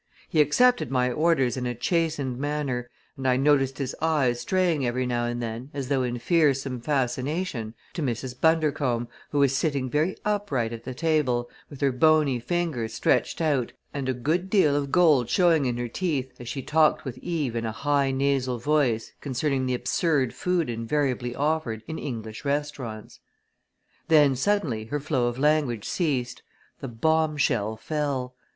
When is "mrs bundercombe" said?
8.01-9.07